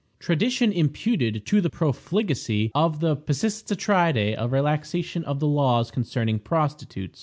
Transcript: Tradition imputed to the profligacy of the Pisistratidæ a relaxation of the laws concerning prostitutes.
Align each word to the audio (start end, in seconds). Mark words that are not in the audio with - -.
Tradition 0.17 0.71
imputed 0.71 1.45
to 1.45 1.61
the 1.61 1.69
profligacy 1.69 2.71
of 2.73 3.01
the 3.01 3.15
Pisistratidæ 3.15 4.33
a 4.35 4.47
relaxation 4.47 5.23
of 5.25 5.39
the 5.39 5.47
laws 5.47 5.91
concerning 5.91 6.39
prostitutes. 6.39 7.19